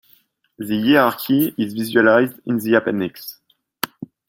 [0.57, 3.39] The hierarchy is visualized in the appendix.